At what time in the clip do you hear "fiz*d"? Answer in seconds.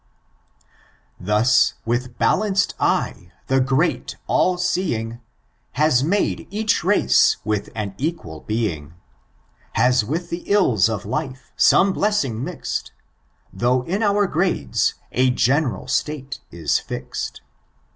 16.79-17.41